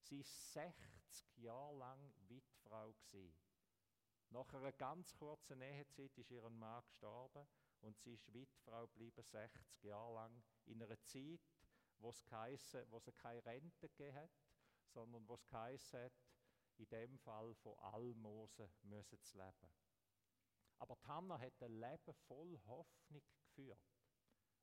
Sie 0.00 0.18
war 0.18 0.24
60 0.24 1.01
Jahre 1.36 1.76
lang 1.76 2.12
Witfrau. 2.28 2.92
Gewesen. 2.92 3.36
Nach 4.30 4.52
einer 4.54 4.72
ganz 4.72 5.14
kurzen 5.14 5.60
Ehezeit 5.60 6.16
ist 6.16 6.30
ihr 6.30 6.48
Mann 6.48 6.82
gestorben 6.84 7.46
und 7.80 7.98
sie 7.98 8.14
ist 8.14 8.32
Witfrau 8.32 8.86
geblieben, 8.86 9.22
60 9.22 9.82
Jahre 9.82 10.14
lang, 10.14 10.42
in 10.64 10.82
einer 10.82 11.00
Zeit, 11.02 11.40
wo 11.98 12.08
es, 12.08 12.24
geheissen, 12.24 12.84
wo 12.90 12.96
es 12.96 13.14
keine 13.14 13.44
Rente 13.44 13.88
gegeben 13.88 14.16
hat, 14.16 14.30
sondern 14.86 15.28
wo 15.28 15.34
es 15.34 15.46
geheißen 15.46 16.04
hat, 16.04 16.12
in 16.78 16.88
dem 16.88 17.18
Fall 17.18 17.54
von 17.56 17.78
Almosen 17.80 18.72
müssen 18.82 19.22
zu 19.22 19.36
leben. 19.36 19.74
Aber 20.78 20.98
Tanner 21.00 21.38
hat 21.38 21.62
ein 21.62 21.78
Leben 21.78 22.14
voll 22.26 22.58
Hoffnung 22.66 23.22
geführt. 23.38 23.78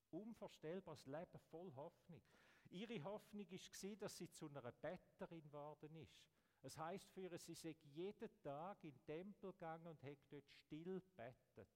Unvorstellbares 0.10 1.06
Leben 1.06 1.40
voll 1.50 1.74
Hoffnung. 1.76 2.24
Ihre 2.72 3.04
Hoffnung 3.04 3.50
war, 3.50 3.96
dass 3.98 4.18
sie 4.18 4.30
zu 4.32 4.50
einer 4.50 4.72
Betterin 4.72 5.42
geworden 5.44 5.96
ist. 5.96 6.20
Es 6.62 6.78
heißt 6.78 7.10
für 7.12 7.38
sie, 7.38 7.54
sie 7.54 7.56
sei 7.56 7.76
jeden 7.84 8.30
Tag 8.42 8.84
in 8.84 8.92
den 8.92 9.06
Tempel 9.06 9.52
gegangen 9.54 9.88
und 9.88 10.04
hat 10.04 10.18
dort 10.30 10.50
still 10.52 11.02
bettet. 11.16 11.70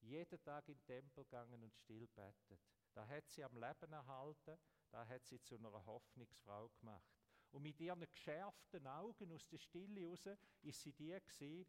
Jeden 0.00 0.42
Tag 0.42 0.68
in 0.68 0.74
den 0.74 0.84
Tempel 0.84 1.24
gegangen 1.24 1.62
und 1.62 1.74
still 1.74 2.06
bettet. 2.08 2.60
Da 2.94 3.06
hat 3.06 3.28
sie 3.28 3.44
am 3.44 3.56
Leben 3.56 3.92
erhalten, 3.92 4.58
da 4.90 5.06
hat 5.06 5.26
sie 5.26 5.40
zu 5.42 5.56
einer 5.56 5.84
Hoffnungsfrau 5.86 6.70
gemacht. 6.80 7.22
Und 7.50 7.62
mit 7.62 7.78
ihren 7.80 8.00
geschärften 8.10 8.86
Augen 8.86 9.32
aus 9.32 9.46
der 9.48 9.58
Stille 9.58 10.08
raus 10.08 10.26
ist 10.62 10.80
sie 10.80 10.92
die 10.92 11.10
gewesen, 11.10 11.66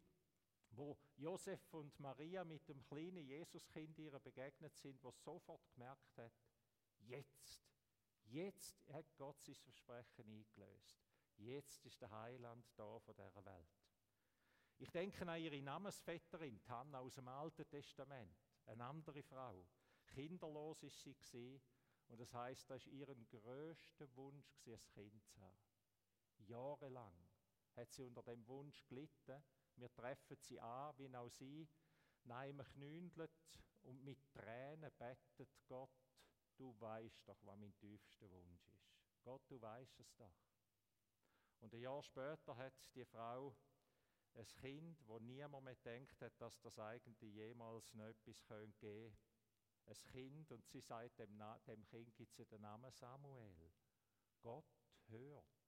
wo 0.70 0.96
Josef 1.16 1.72
und 1.74 1.98
Maria 2.00 2.44
mit 2.44 2.66
dem 2.68 2.82
kleinen 2.86 3.24
Jesuskind 3.24 3.98
ihr 3.98 4.18
begegnet 4.18 4.76
sind, 4.76 5.02
wo 5.02 5.12
sofort 5.12 5.62
gemerkt 5.74 6.16
hat, 6.16 6.32
jetzt, 6.98 7.62
jetzt 8.24 8.88
hat 8.88 9.14
Gott 9.16 9.40
sein 9.42 9.54
Versprechen 9.54 10.28
eingelöst. 10.28 11.13
Jetzt 11.36 11.84
ist 11.84 12.00
der 12.00 12.10
Heiland 12.10 12.66
da 12.76 12.98
von 13.00 13.14
dieser 13.14 13.44
Welt. 13.44 13.84
Ich 14.78 14.90
denke 14.90 15.26
an 15.28 15.40
ihre 15.40 15.62
Namensvetterin, 15.62 16.60
Hannah 16.68 17.00
aus 17.00 17.14
dem 17.14 17.28
Alten 17.28 17.68
Testament, 17.68 18.36
eine 18.66 18.84
andere 18.84 19.22
Frau. 19.22 19.66
Kinderlos 20.06 20.82
ist 20.82 21.00
sie 21.00 21.14
gewesen, 21.14 21.62
und 22.08 22.20
das 22.20 22.32
heißt, 22.32 22.68
das 22.70 22.86
war 22.86 22.92
ihr 22.92 23.06
größter 23.30 24.14
Wunsch, 24.16 24.66
ein 24.66 24.78
Kind 24.92 25.24
zu 25.26 25.40
haben. 25.40 25.58
Jahrelang 26.38 27.28
hat 27.76 27.92
sie 27.92 28.02
unter 28.02 28.22
dem 28.22 28.46
Wunsch 28.46 28.84
gelitten. 28.86 29.42
Wir 29.76 29.92
treffen 29.92 30.36
sie 30.40 30.60
an, 30.60 30.94
wie 30.98 31.14
auch 31.16 31.30
sie, 31.30 31.68
nein, 32.24 32.62
knündelt 32.74 33.30
und 33.82 34.02
mit 34.04 34.18
Tränen 34.32 34.90
bettet 34.98 35.50
Gott, 35.66 35.90
du 36.56 36.78
weißt 36.80 37.28
doch, 37.28 37.38
was 37.42 37.58
mein 37.58 37.74
tiefster 37.76 38.30
Wunsch 38.30 38.68
ist. 38.68 38.94
Gott, 39.22 39.42
du 39.48 39.60
weißt 39.60 39.98
es 40.00 40.14
doch. 40.16 40.53
Und 41.74 41.80
ein 41.80 41.82
Jahr 41.82 42.04
später 42.04 42.56
hat 42.56 42.94
die 42.94 43.04
Frau 43.04 43.52
ein 44.34 44.46
Kind, 44.60 44.96
wo 45.08 45.18
niemand 45.18 45.64
mehr 45.64 45.74
denkt 45.84 46.22
hat, 46.22 46.40
dass 46.40 46.60
das 46.60 46.78
eigentlich 46.78 47.34
jemals 47.34 47.92
noch 47.94 48.04
etwas 48.04 48.46
geben 48.46 48.72
könnte. 48.80 49.12
Ein 49.86 50.12
Kind, 50.12 50.52
und 50.52 50.64
sie 50.68 50.80
sagt 50.80 51.18
dem, 51.18 51.36
dem 51.66 51.84
Kind 51.86 52.14
gibt 52.14 52.38
es 52.38 52.48
den 52.48 52.60
Namen 52.60 52.92
Samuel. 52.92 53.72
Gott 54.40 54.86
hört. 55.08 55.66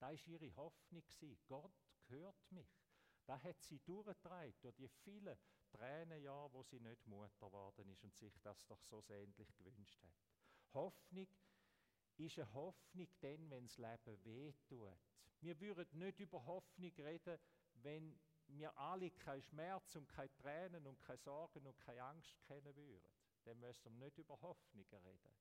Da 0.00 0.08
war 0.08 0.26
ihre 0.26 0.56
Hoffnung. 0.56 1.04
Gott 1.46 1.86
hört 2.08 2.50
mich. 2.50 2.82
Da 3.24 3.40
hat 3.40 3.62
sie 3.62 3.78
durchgetragen 3.84 4.58
durch 4.62 4.74
die 4.74 4.88
vielen 4.88 5.38
Tränenjahre, 5.70 6.52
wo 6.52 6.64
sie 6.64 6.80
nicht 6.80 7.06
Mutter 7.06 7.46
geworden 7.46 7.88
ist 7.88 8.02
und 8.02 8.16
sich 8.16 8.36
das 8.40 8.66
doch 8.66 8.82
so 8.82 9.00
sehnlich 9.00 9.54
gewünscht 9.54 10.02
hat. 10.02 10.16
Hoffnung 10.72 11.28
ist 12.18 12.38
eine 12.38 12.52
Hoffnung 12.54 13.08
dann, 13.20 13.50
wenn 13.50 13.66
das 13.66 13.78
Leben 13.78 14.24
wehtut. 14.24 14.98
Wir 15.40 15.60
würden 15.60 15.98
nicht 15.98 16.20
über 16.20 16.44
Hoffnung 16.46 16.92
reden, 16.98 17.38
wenn 17.82 18.18
wir 18.48 18.76
alle 18.78 19.10
keinen 19.10 19.42
Schmerz 19.42 19.96
und 19.96 20.08
keine 20.08 20.32
Tränen 20.34 20.86
und 20.86 21.00
keine 21.00 21.18
Sorgen 21.18 21.66
und 21.66 21.78
keine 21.80 22.02
Angst 22.02 22.40
kennen 22.42 22.74
würden. 22.76 23.08
Dann 23.44 23.58
müssen 23.60 23.84
wir 23.84 24.06
nicht 24.06 24.18
über 24.18 24.40
Hoffnung 24.40 24.86
reden. 24.90 25.34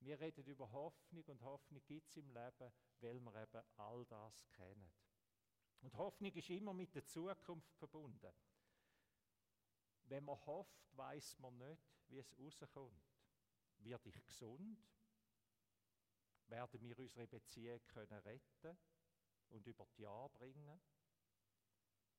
Wir 0.00 0.18
reden 0.18 0.46
über 0.46 0.70
Hoffnung 0.72 1.24
und 1.24 1.42
Hoffnung 1.42 1.82
gibt 1.86 2.08
es 2.08 2.16
im 2.16 2.28
Leben, 2.28 2.72
weil 3.00 3.22
wir 3.22 3.44
eben 3.44 3.62
all 3.76 4.04
das 4.06 4.48
kennen. 4.48 4.90
Und 5.82 5.96
Hoffnung 5.96 6.32
ist 6.32 6.50
immer 6.50 6.72
mit 6.72 6.94
der 6.94 7.06
Zukunft 7.06 7.74
verbunden. 7.76 8.32
Wenn 10.04 10.24
man 10.24 10.44
hofft, 10.46 10.96
weiß 10.96 11.38
man 11.38 11.56
nicht, 11.58 11.82
wie 12.08 12.18
es 12.18 12.36
rauskommt. 12.38 13.00
Werde 13.78 14.08
ich 14.08 14.24
gesund? 14.24 14.78
Werden 16.50 16.80
wir 16.80 16.98
unsere 16.98 17.26
Beziehung 17.26 17.80
können 17.86 18.18
retten 18.20 18.78
und 19.48 19.66
über 19.66 19.86
die 19.96 20.02
Jahre 20.02 20.30
bringen? 20.30 20.80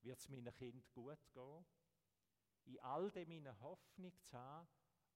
Wird 0.01 0.19
es 0.19 0.29
meinem 0.29 0.53
Kind 0.53 0.91
gut 0.91 1.19
gehen? 1.33 1.65
In 2.65 2.79
all 2.79 3.11
dem 3.11 3.31
eine 3.31 3.59
Hoffnung 3.61 4.13
zu 4.23 4.37
haben, 4.37 4.67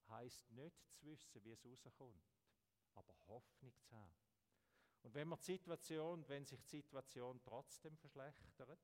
heisst 0.08 0.50
nicht 0.50 0.86
zu 0.88 1.04
wissen, 1.04 1.42
wie 1.44 1.72
es 1.72 1.84
rauskommt 1.86 2.36
aber 2.96 3.14
Hoffnung 3.26 3.74
zu 3.78 3.96
haben. 3.96 4.16
Und 5.02 5.14
wenn 5.14 5.28
man 5.28 5.38
die 5.38 5.44
Situation, 5.44 6.26
wenn 6.28 6.44
sich 6.44 6.60
die 6.64 6.80
Situation 6.80 7.40
trotzdem 7.42 7.96
verschlechtert, 7.96 8.80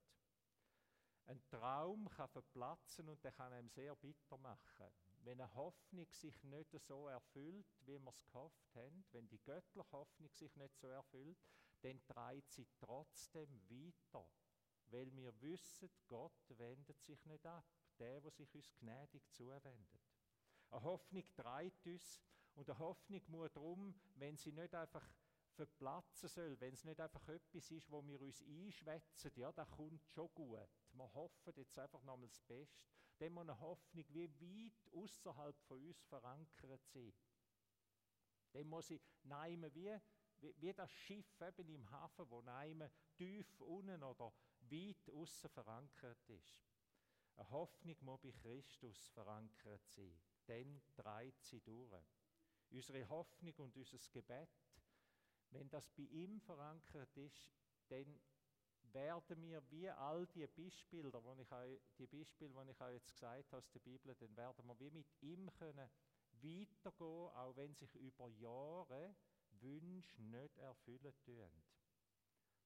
ein 1.25 1.43
Traum 1.49 2.09
kann 2.11 2.29
verplatzen 2.29 3.09
und 3.09 3.23
der 3.25 3.33
kann 3.33 3.53
einem 3.53 3.69
sehr 3.71 3.95
bitter 3.97 4.39
machen. 4.39 4.93
Wenn 5.25 5.41
eine 5.41 5.55
Hoffnung 5.55 6.11
sich 6.11 6.43
nicht 6.43 6.73
so 6.81 7.07
erfüllt, 7.07 7.67
wie 7.87 7.99
wir 8.01 8.11
es 8.11 8.25
gehofft 8.27 8.75
haben, 8.75 9.05
wenn 9.13 9.29
die 9.29 9.39
göttliche 9.39 9.89
Hoffnung 9.93 10.29
sich 10.33 10.55
nicht 10.57 10.77
so 10.77 10.89
erfüllt, 10.89 11.39
dann 11.83 12.05
treibt 12.07 12.51
sie 12.53 12.67
trotzdem 12.79 13.49
weiter, 13.69 14.29
weil 14.87 15.15
wir 15.15 15.41
wissen, 15.41 15.91
Gott 16.09 16.59
wendet 16.59 17.01
sich 17.01 17.25
nicht 17.27 17.47
ab, 17.47 17.65
der, 17.99 18.21
der 18.21 18.33
sich 18.33 18.53
uns 18.55 18.75
gnädig 18.75 19.23
zuwendet. 19.31 20.03
Eine 20.71 20.83
Hoffnung 20.83 21.25
treibt 21.37 21.87
uns 21.87 22.21
und 22.55 22.69
eine 22.69 22.79
Hoffnung 22.81 23.23
muss 23.29 23.53
darum, 23.53 23.95
wenn 24.17 24.37
sie 24.37 24.53
nicht 24.53 24.75
einfach 24.75 25.09
verplatzen 25.53 26.29
soll, 26.29 26.59
wenn 26.61 26.75
es 26.75 26.85
nicht 26.85 26.99
einfach 26.99 27.29
etwas 27.29 27.71
ist, 27.71 27.91
wo 27.91 28.05
wir 28.07 28.21
uns 28.21 28.43
einschwätzen, 28.43 29.31
ja, 29.37 29.53
das 29.53 29.71
kommt 29.71 30.05
schon 30.09 30.29
gut. 30.35 30.69
Wir 30.93 31.15
hoffen 31.15 31.53
jetzt 31.57 31.79
einfach 31.79 32.03
nochmal 32.03 32.29
das 32.29 32.41
Beste. 32.41 32.83
Dann 33.23 33.35
muss 33.35 33.43
eine 33.43 33.61
Hoffnung 33.61 34.05
wie 34.09 34.29
weit 34.41 34.93
außerhalb 34.93 35.57
von 35.61 35.79
uns 35.87 36.03
verankert 36.07 36.85
sein. 36.89 37.15
Dann 38.51 38.67
muss 38.67 38.89
sie 38.89 39.01
nehmen 39.23 39.73
wie, 39.77 39.97
wie, 40.41 40.53
wie 40.59 40.73
das 40.73 40.91
Schiff 40.91 41.41
eben 41.41 41.69
im 41.69 41.89
Hafen, 41.93 42.29
wo 42.29 42.43
nehmen 42.43 42.91
tief 43.15 43.61
unten 43.61 44.03
oder 44.03 44.33
weit 44.63 45.09
außen 45.09 45.51
verankert 45.51 46.29
ist. 46.31 46.67
Eine 47.37 47.49
Hoffnung 47.51 47.97
muss 48.01 48.23
bei 48.23 48.33
Christus 48.33 49.07
verankert 49.11 49.87
sein. 49.87 50.21
Dann 50.47 50.83
treibt 50.97 51.45
sie 51.45 51.61
durch 51.61 51.95
unsere 52.71 53.09
Hoffnung 53.09 53.55
und 53.59 53.77
unser 53.77 53.99
Gebet, 54.11 54.51
wenn 55.51 55.71
das 55.71 55.89
bei 55.91 56.03
ihm 56.03 56.41
verankert 56.41 57.17
ist, 57.17 57.55
dann 57.87 58.21
werden 58.95 59.43
wir 59.43 59.63
wie 59.71 59.89
all 59.91 60.27
die 60.27 60.47
Beispiele, 60.47 61.11
die 61.11 61.43
ich 61.43 61.53
euch, 61.53 61.81
Beispiele, 62.11 62.65
die 62.65 62.71
ich 62.71 62.81
euch 62.81 62.93
jetzt 62.95 63.13
gesagt 63.13 63.53
habe 63.53 63.59
aus 63.59 63.71
der 63.71 63.81
Bibel, 63.81 64.15
dann 64.15 64.37
werden 64.37 64.67
wir 64.67 64.81
wie 64.81 64.91
mit 64.91 65.07
ihm 65.21 65.51
können 65.53 65.89
weitergehen, 66.41 67.29
auch 67.37 67.57
wenn 67.57 67.75
sich 67.75 67.95
über 67.97 68.29
Jahre 68.29 69.15
Wünsche 69.61 70.23
nicht 70.23 70.59
erfüllen 70.59 71.15
tun. 71.25 71.51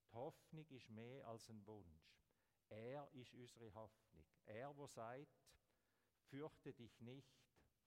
Die 0.00 0.12
Hoffnung 0.12 0.66
ist 0.68 0.88
mehr 0.90 1.26
als 1.26 1.48
ein 1.48 1.66
Wunsch. 1.66 2.16
Er 2.68 3.08
ist 3.12 3.34
unsere 3.34 3.72
Hoffnung. 3.74 4.24
Er, 4.46 4.76
wo 4.76 4.86
sagt, 4.86 5.28
fürchte 6.28 6.72
dich 6.72 7.00
nicht, 7.00 7.36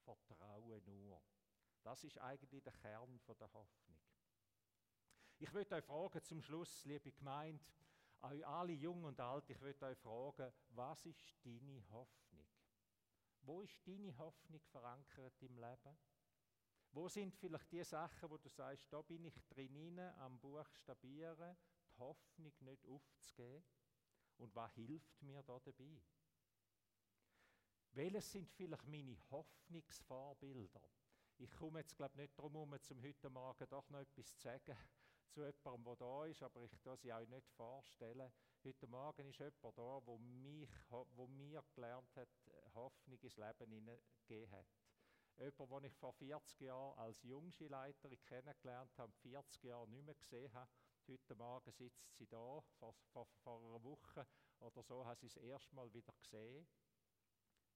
vertraue 0.03 0.81
nur. 0.81 1.21
Das 1.83 2.03
ist 2.03 2.17
eigentlich 2.19 2.63
der 2.63 2.73
Kern 2.73 3.19
der 3.27 3.53
Hoffnung. 3.53 3.99
Ich 5.39 5.53
würde 5.53 5.75
euch 5.75 5.83
fragen 5.83 6.21
zum 6.23 6.41
Schluss, 6.41 6.83
liebe 6.85 7.11
Gemeinde, 7.11 7.63
euch 8.21 8.45
alle 8.45 8.73
jung 8.73 9.03
und 9.03 9.19
alt, 9.19 9.49
ich 9.49 9.59
würde 9.61 9.85
euch 9.85 9.97
fragen, 9.97 10.51
was 10.69 11.05
ist 11.05 11.35
deine 11.43 11.83
Hoffnung? 11.89 12.47
Wo 13.41 13.61
ist 13.61 13.87
deine 13.87 14.15
Hoffnung 14.17 14.61
verankert 14.65 15.41
im 15.41 15.57
Leben? 15.57 15.97
Wo 16.91 17.07
sind 17.07 17.35
vielleicht 17.35 17.71
die 17.71 17.83
Sachen, 17.83 18.29
wo 18.29 18.37
du 18.37 18.49
sagst, 18.49 18.91
da 18.91 19.01
bin 19.01 19.25
ich 19.25 19.39
drin 19.47 19.99
am 19.99 20.39
Buchstabieren, 20.39 21.55
die 21.87 21.97
Hoffnung 21.99 22.53
nicht 22.61 22.85
aufzugeben? 22.85 23.63
Und 24.37 24.55
was 24.55 24.73
hilft 24.73 25.21
mir 25.21 25.43
da 25.43 25.59
dabei? 25.59 26.01
Welches 27.91 28.31
sind 28.31 28.49
vielleicht 28.49 28.87
meine 28.87 29.17
Hoffnungsvorbilder? 29.29 30.81
Ich 31.37 31.51
komme 31.51 31.79
jetzt, 31.79 31.95
glaube 31.95 32.17
nicht 32.17 32.37
darum 32.37 32.53
herum, 32.53 32.81
zum 32.81 33.01
heute 33.01 33.29
Morgen 33.29 33.67
doch 33.69 33.89
noch 33.89 33.99
etwas 33.99 34.35
zu 34.35 34.41
sagen 34.41 34.77
zu 35.31 35.41
jemandem, 35.41 35.83
der 35.85 35.95
da 35.95 36.25
ist, 36.25 36.43
aber 36.43 36.61
ich 36.63 36.81
kann 36.81 36.97
sie 36.97 37.13
euch 37.13 37.27
nicht 37.29 37.47
vorstellen. 37.51 38.31
Heute 38.63 38.87
Morgen 38.87 39.27
ist 39.27 39.39
jemand 39.39 39.77
da, 39.77 40.01
wo, 40.05 40.17
mich, 40.17 40.69
wo 40.89 41.27
mir 41.27 41.63
gelernt 41.73 42.15
hat, 42.15 42.29
Hoffnung 42.73 43.19
ins 43.19 43.37
Leben 43.37 43.71
hineingegeben 43.71 44.51
hat. 44.51 44.67
Jemand, 45.37 45.71
den 45.71 45.83
ich 45.85 45.95
vor 45.95 46.13
40 46.13 46.59
Jahren 46.61 46.97
als 46.97 47.23
Jungskileiter 47.23 48.09
kennengelernt 48.25 48.97
habe, 48.97 49.13
40 49.21 49.63
Jahre 49.63 49.87
nicht 49.87 50.05
mehr 50.05 50.15
gesehen 50.15 50.53
habe. 50.53 50.69
Heute 51.07 51.35
Morgen 51.35 51.71
sitzt 51.71 52.15
sie 52.17 52.27
da, 52.27 52.61
vor, 52.77 52.93
vor, 53.13 53.27
vor 53.43 53.59
einer 53.59 53.83
Woche 53.83 54.27
oder 54.59 54.83
so, 54.83 55.05
habe 55.05 55.19
sie 55.19 55.27
das 55.27 55.37
erste 55.37 55.75
Mal 55.75 55.93
wieder 55.93 56.13
gesehen. 56.21 56.67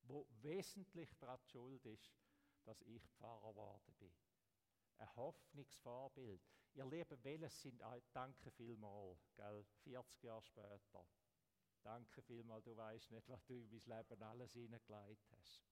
Wo 0.01 0.27
wesentlich 0.41 1.15
daran 1.17 1.39
schuld 1.45 1.85
ist, 1.85 2.11
dass 2.65 2.81
ich 2.81 3.07
Pfarrer 3.11 3.51
geworden 3.51 3.93
bin. 3.97 4.13
Ein 4.97 5.15
Hoffnungsvorbild. 5.15 6.41
Ihr 6.75 6.85
Lieben, 6.85 7.23
welches 7.23 7.61
sind, 7.61 7.81
danke 8.11 8.49
vielmal, 8.49 9.15
gell, 9.35 9.63
40 9.83 10.23
Jahre 10.23 10.41
später. 10.41 11.05
Danke 11.83 12.21
vielmal, 12.23 12.63
du 12.63 12.75
weißt 12.75 13.11
nicht, 13.11 13.29
was 13.29 13.45
du 13.45 13.53
in 13.53 13.69
mein 13.69 13.97
Leben 13.97 14.23
alles 14.23 14.53
hineingelegt 14.53 15.31
hast. 15.33 15.63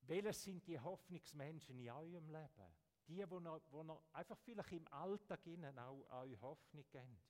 Welches 0.00 0.42
sind 0.42 0.66
die 0.66 0.80
Hoffnungsmenschen 0.80 1.78
in 1.78 1.90
eurem 1.90 2.28
Leben? 2.30 2.74
Die, 3.06 3.30
wo 3.30 3.38
noch, 3.38 3.60
wo 3.70 3.82
noch 3.82 4.02
einfach 4.12 4.38
vielleicht 4.38 4.72
im 4.72 4.88
Alltag 4.88 5.46
innen 5.46 5.78
auch 5.78 6.04
eure 6.10 6.40
Hoffnung 6.40 6.84
geben. 6.90 7.20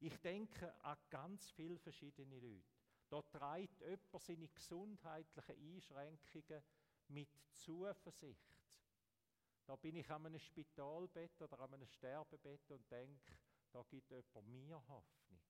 Ich 0.00 0.16
denke 0.20 0.72
an 0.84 0.96
ganz 1.10 1.50
viele 1.50 1.78
verschiedene 1.78 2.38
Leute. 2.38 2.64
Da 3.08 3.20
treibt 3.22 3.80
jemand 3.80 4.22
seine 4.22 4.48
gesundheitlichen 4.48 5.74
Einschränkungen 5.74 6.62
mit 7.08 7.28
Zuversicht. 7.50 8.57
Da 9.68 9.76
bin 9.76 9.96
ich 9.96 10.10
an 10.10 10.24
einem 10.24 10.38
Spitalbett 10.38 11.42
oder 11.42 11.60
an 11.60 11.74
einem 11.74 11.86
Sterbebett 11.86 12.70
und 12.70 12.90
denke, 12.90 13.38
da 13.70 13.82
gibt 13.82 14.10
jemand 14.10 14.48
mir 14.48 14.82
Hoffnung. 14.88 15.42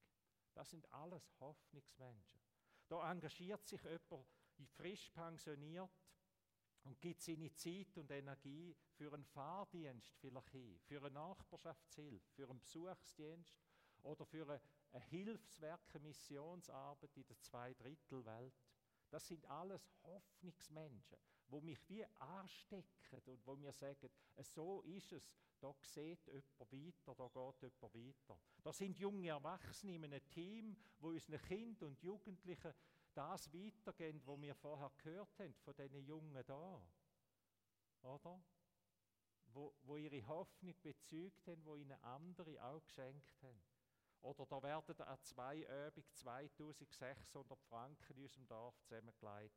Das 0.52 0.70
sind 0.70 0.92
alles 0.92 1.32
Hoffnungsmenschen. 1.38 2.40
Da 2.88 3.12
engagiert 3.12 3.64
sich 3.64 3.80
jemand 3.84 4.26
frisch 4.72 5.08
pensioniert 5.10 5.92
und 6.82 7.00
gibt 7.00 7.22
seine 7.22 7.54
Zeit 7.54 7.96
und 7.96 8.10
Energie 8.10 8.76
für 8.90 9.12
einen 9.12 9.24
Fahrdienst 9.24 10.16
vielleicht 10.18 10.50
hin, 10.50 10.80
für 10.80 10.98
eine 10.98 11.12
Nachbarschaftshilfe, 11.12 12.28
für 12.32 12.50
einen 12.50 12.58
Besuchsdienst 12.58 13.56
oder 14.02 14.26
für 14.26 14.42
eine, 14.50 14.60
eine 14.90 15.04
Hilfswerk, 15.04 15.94
eine 15.94 16.08
Missionsarbeit 16.08 17.16
in 17.16 17.26
der 17.28 17.38
Zweidrittelwelt. 17.38 18.54
Das 19.10 19.28
sind 19.28 19.46
alles 19.46 19.88
Hoffnungsmenschen, 20.02 21.18
wo 21.48 21.60
mich 21.60 21.78
wie 21.88 22.04
anstecken 22.18 23.20
und 23.26 23.46
wo 23.46 23.56
mir 23.56 23.72
sagen, 23.72 24.10
so 24.40 24.82
ist 24.82 25.12
es, 25.12 25.34
da 25.60 25.74
sieht 25.80 26.26
jemand 26.26 26.72
weiter, 26.72 27.14
da 27.14 27.28
geht 27.28 27.62
jemand 27.62 27.94
weiter. 27.94 28.40
Da 28.62 28.72
sind 28.72 28.98
junge 28.98 29.28
Erwachsene 29.28 29.96
in 29.96 30.04
einem 30.04 30.28
Team, 30.30 30.76
wo 31.00 31.08
unseren 31.08 31.40
Kindern 31.42 31.88
und 31.90 32.02
Jugendlichen 32.02 32.72
das 33.14 33.52
weitergehen, 33.52 34.22
wo 34.24 34.40
wir 34.40 34.54
vorher 34.54 34.92
gehört 34.98 35.38
haben, 35.38 35.54
von 35.54 35.74
diesen 35.74 36.04
Jungen 36.04 36.44
da. 36.46 36.82
Oder? 38.02 38.40
Wo, 39.46 39.74
wo 39.82 39.96
ihre 39.96 40.26
Hoffnung 40.28 40.74
bezeugt 40.82 41.46
haben, 41.48 41.64
wo 41.64 41.74
ihnen 41.74 41.98
andere 42.04 42.62
auch 42.62 42.84
geschenkt 42.84 43.42
haben. 43.42 43.60
Oder 44.20 44.46
da 44.46 44.62
werden 44.62 45.00
an 45.00 45.18
zwei 45.22 45.58
Übungen 45.58 46.04
2600 46.12 47.60
Franken 47.62 48.16
in 48.16 48.22
unserem 48.22 48.46
Dorf 48.46 48.78
zusammengelegt, 48.82 49.56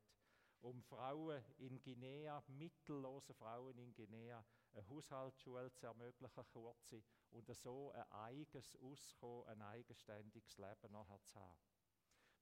um 0.62 0.82
Frauen 0.82 1.42
in 1.58 1.80
Guinea, 1.82 2.42
mittellose 2.46 3.34
Frauen 3.34 3.76
in 3.78 3.92
Guinea, 3.92 4.44
eine 4.72 4.88
Haushaltsschule 4.88 5.72
zu 5.72 5.86
ermöglichen, 5.86 6.44
kurze, 6.48 7.02
und 7.30 7.54
so 7.56 7.90
ein 7.92 8.10
eigenes 8.12 8.76
Auskommen, 8.76 9.48
ein 9.48 9.62
eigenständiges 9.62 10.56
Leben 10.56 10.92
nachher 10.92 11.22
zu 11.24 11.38
haben. 11.38 11.60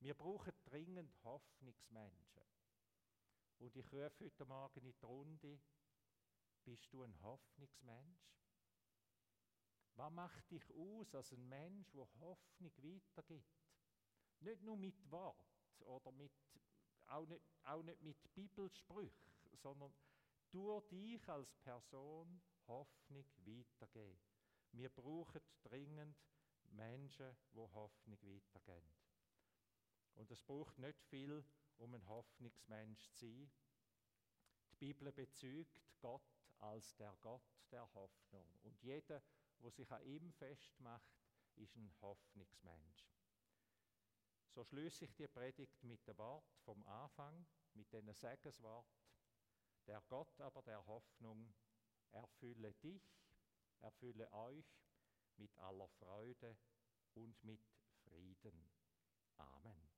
Wir 0.00 0.14
brauchen 0.14 0.52
dringend 0.64 1.12
Hoffnungsmenschen. 1.24 2.42
Und 3.58 3.76
ich 3.76 3.92
rufe 3.92 4.24
heute 4.24 4.44
Morgen 4.46 4.80
in 4.86 4.92
die 4.92 5.04
Runde, 5.04 5.60
bist 6.64 6.92
du 6.92 7.02
ein 7.02 7.20
Hoffnungsmensch? 7.22 8.40
Was 9.94 10.12
macht 10.12 10.50
dich 10.50 10.64
aus 10.74 11.14
als 11.14 11.32
ein 11.32 11.48
Mensch, 11.48 11.90
der 11.92 12.08
Hoffnung 12.20 12.72
weitergibt? 12.78 13.60
Nicht 14.40 14.62
nur 14.62 14.76
mit 14.76 15.10
Wort 15.10 15.36
oder 15.80 16.10
mit, 16.12 16.32
auch, 17.10 17.26
nicht, 17.26 17.42
auch 17.64 17.82
nicht 17.82 18.00
mit 18.02 18.34
Bibelsprüchen, 18.34 19.32
sondern 19.52 19.92
durch 20.50 20.86
dich 20.88 21.28
als 21.28 21.54
Person 21.56 22.40
Hoffnung 22.66 23.24
weitergeben. 23.44 24.20
Wir 24.72 24.88
brauchen 24.88 25.40
dringend 25.62 26.16
Menschen, 26.70 27.36
die 27.52 27.58
Hoffnung 27.58 28.18
weitergeben. 28.22 28.94
Und 30.14 30.30
es 30.30 30.42
braucht 30.42 30.78
nicht 30.78 31.02
viel, 31.04 31.44
um 31.78 31.94
ein 31.94 32.06
Hoffnungsmensch 32.06 33.10
zu 33.12 33.26
sein. 33.26 33.50
Die 34.72 34.76
Bibel 34.76 35.12
bezeugt 35.12 35.80
Gott 36.00 36.22
als 36.58 36.94
der 36.96 37.14
Gott 37.20 37.42
der 37.70 37.92
Hoffnung. 37.94 38.46
Und 38.62 38.80
jeder, 38.82 39.22
der 39.62 39.70
sich 39.70 39.90
an 39.90 40.04
ihm 40.04 40.32
festmacht, 40.32 41.10
ist 41.56 41.76
ein 41.76 41.92
Hoffnungsmensch. 42.00 43.10
So 44.60 44.64
schließe 44.64 45.06
ich 45.06 45.14
die 45.14 45.26
Predigt 45.26 45.82
mit 45.84 46.06
dem 46.06 46.18
Wort 46.18 46.44
vom 46.66 46.82
Anfang, 46.82 47.46
mit 47.72 47.90
diesen 47.94 48.12
Segenswort. 48.12 48.84
Der 49.86 50.02
Gott 50.02 50.38
aber 50.38 50.60
der 50.60 50.86
Hoffnung 50.86 51.50
erfülle 52.10 52.74
dich, 52.74 53.02
erfülle 53.80 54.30
euch 54.30 54.66
mit 55.38 55.56
aller 55.56 55.88
Freude 55.88 56.58
und 57.14 57.42
mit 57.42 57.62
Frieden. 58.04 58.70
Amen. 59.38 59.89